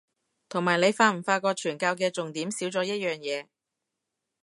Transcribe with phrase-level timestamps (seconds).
[0.49, 3.45] 同埋你發唔發覺傳教嘅重點少咗一樣嘢